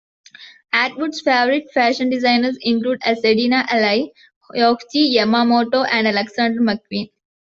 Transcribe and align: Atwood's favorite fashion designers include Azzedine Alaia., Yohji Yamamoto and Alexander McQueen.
Atwood's 0.73 1.21
favorite 1.21 1.69
fashion 1.75 2.09
designers 2.09 2.57
include 2.61 3.01
Azzedine 3.01 3.67
Alaia., 3.69 4.07
Yohji 4.55 5.13
Yamamoto 5.15 5.87
and 5.91 6.07
Alexander 6.07 6.59
McQueen. 6.59 7.11